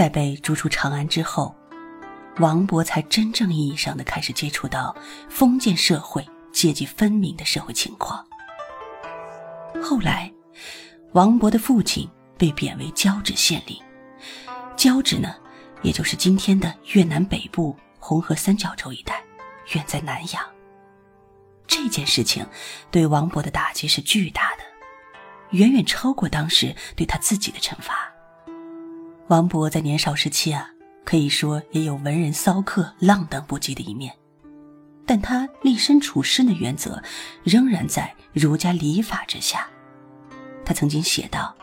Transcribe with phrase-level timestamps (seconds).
[0.00, 1.54] 在被逐出长安之后，
[2.38, 4.96] 王勃才真正意义上的开始接触到
[5.28, 8.26] 封建社会阶级分明的社会情况。
[9.82, 10.32] 后来，
[11.12, 12.08] 王勃的父亲
[12.38, 13.76] 被贬为交趾县令，
[14.74, 15.36] 交趾呢，
[15.82, 19.22] 也就是今天的越南北部红河三角洲一带，
[19.74, 20.42] 远在南洋。
[21.66, 22.46] 这件事情
[22.90, 24.64] 对王勃的打击是巨大的，
[25.50, 28.09] 远远超过当时对他自己的惩罚。
[29.30, 30.68] 王勃在年少时期啊，
[31.04, 34.12] 可以说也有文人骚客、浪荡不羁的一面，
[35.06, 37.00] 但他立身处世的原则
[37.44, 39.68] 仍然在儒家礼法之下。
[40.64, 41.56] 他曾经写道：“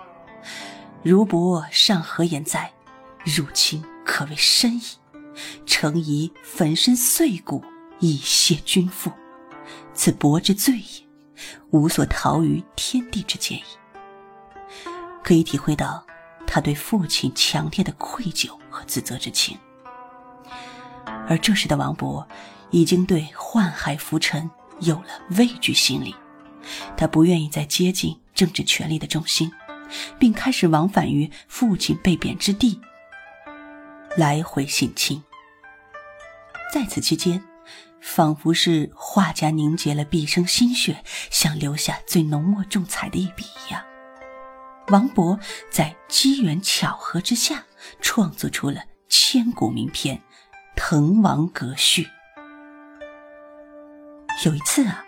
[1.03, 2.71] 如伯尚何言哉？
[3.25, 4.83] 入侵可谓深矣。
[5.65, 7.61] 诚宜粉身碎骨
[7.99, 9.11] 以谢君父。”
[9.93, 11.05] 此伯之罪也，
[11.71, 13.63] 无所逃于天地之间矣。
[15.21, 16.07] 可以体会到
[16.57, 19.55] 他对父亲强烈的愧疚和自责之情。
[21.29, 22.25] 而这时的王勃
[22.71, 26.15] 已经对宦海浮沉有了畏惧心理，
[26.97, 29.51] 他不愿意再接近政治权力的中心，
[30.17, 32.81] 并开始往返于父亲被贬之地，
[34.15, 35.23] 来回省亲。
[36.73, 37.39] 在此期间。
[37.99, 43.83] 仿佛是画家凝结了毕生心血，想留下最浓墨重彩的一笔一样。
[44.89, 45.37] 王勃
[45.69, 47.65] 在机缘巧合之下，
[47.99, 50.17] 创作出了千古名篇
[50.75, 52.03] 《滕王阁序》。
[54.45, 55.03] 有一次啊，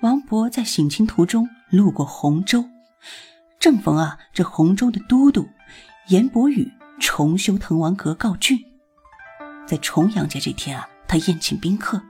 [0.00, 2.62] 王勃在省亲途中路过洪州，
[3.58, 5.48] 正逢啊这洪州的都督
[6.08, 6.70] 严伯宇
[7.00, 8.62] 重修滕王阁告竣，
[9.66, 12.02] 在重阳节这天啊，他宴请宾客。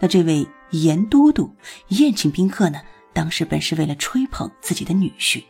[0.00, 1.54] 那这位严都督
[1.88, 2.80] 宴请宾客呢？
[3.12, 5.44] 当时本是为了吹捧自己的女婿，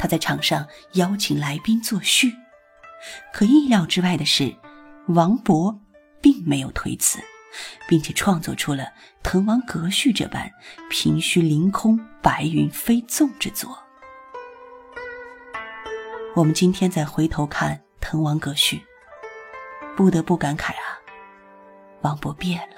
[0.00, 2.32] 他在场上邀请来宾作序。
[3.34, 4.56] 可意料之外的是，
[5.08, 5.78] 王勃
[6.22, 7.18] 并没有推辞，
[7.86, 8.84] 并且创作出了
[9.22, 10.50] 《滕王阁序》这般
[10.88, 13.78] 凭虚凌空、白云飞纵之作。
[16.34, 18.78] 我们今天再回头看《滕王阁序》，
[19.94, 20.96] 不得不感慨啊，
[22.00, 22.76] 王勃变了。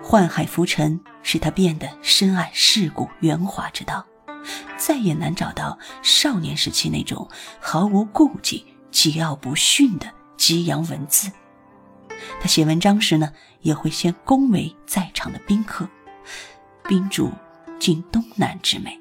[0.00, 4.06] 宦海浮沉使他变得深谙世故圆滑之道，
[4.86, 7.26] 再也难找到少年时期那种
[7.58, 11.32] 毫无顾忌、桀骜不驯的激扬文字。
[12.38, 15.88] 他写文章时呢，也会先恭维在场的宾客，
[16.86, 17.32] 宾主
[17.80, 19.00] 尽东南之美，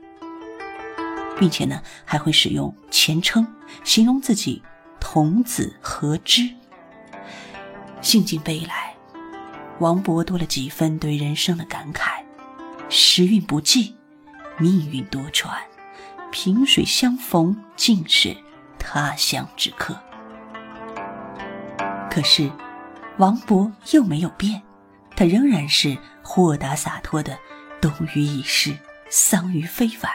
[1.38, 3.46] 并且呢，还会使用前称
[3.84, 4.64] 形容自己
[5.02, 6.50] 童子何之。
[8.00, 8.96] 兴尽悲来。
[9.80, 12.24] 王勃多了几分对人生的感慨：
[12.88, 13.98] 时运不济，
[14.58, 15.50] 命运多舛，
[16.34, 18.36] 萍水相逢尽是
[18.80, 19.96] 他乡之客。
[22.10, 22.52] 可是，
[23.20, 24.60] 王勃又没有变，
[25.16, 27.38] 他仍然是豁达洒脱的
[27.80, 28.76] “东隅已逝，
[29.12, 30.12] 桑榆非晚，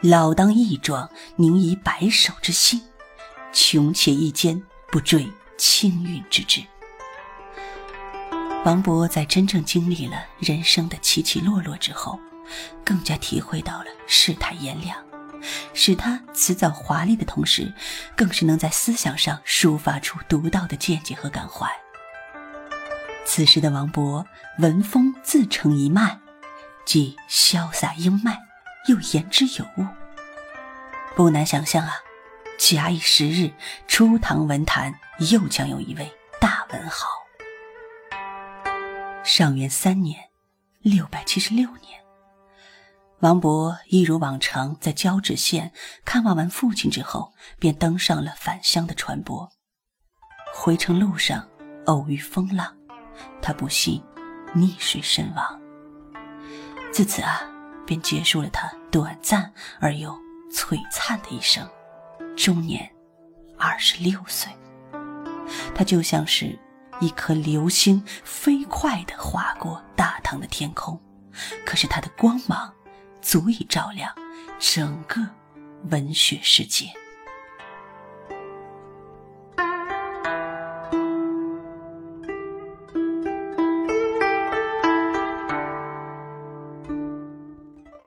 [0.00, 2.80] 老当益壮，宁移白首之心，
[3.52, 6.62] 穷且益坚，不坠青云之志。”
[8.64, 12.18] 王勃在真正经历了人生的起起落落之后，
[12.82, 14.96] 更加体会到了世态炎凉，
[15.74, 17.72] 使他辞藻华丽的同时，
[18.16, 21.68] 更是能在思想上抒发出独到的见解和感怀。
[23.24, 24.24] 此时的王勃，
[24.58, 26.18] 文风自成一脉，
[26.84, 28.38] 既潇洒英迈，
[28.88, 29.86] 又言之有物。
[31.16, 31.94] 不难想象啊，
[32.58, 33.50] 假以时日，
[33.88, 34.94] 初唐文坛
[35.30, 37.08] 又将有一位大文豪。
[39.24, 40.30] 上元三年，
[40.82, 42.00] 六百七十六年，
[43.20, 45.72] 王勃一如往常在交趾县
[46.04, 49.48] 看望完父亲之后，便登上了返乡的船舶。
[50.54, 51.48] 回程路上
[51.86, 52.74] 偶遇风浪，
[53.40, 54.02] 他不幸
[54.54, 55.60] 溺水身亡。
[56.92, 57.42] 自此啊，
[57.86, 60.10] 便结束了他短暂而又
[60.52, 61.66] 璀璨的一生，
[62.36, 62.90] 终年
[63.58, 64.52] 二十六岁。
[65.74, 66.58] 他就像是。
[66.98, 70.98] 一颗流星飞快地划过大唐的天空，
[71.66, 72.72] 可是它的光芒
[73.26, 74.14] 足以照亮
[74.56, 75.20] 整个
[75.90, 77.05] 文学世界。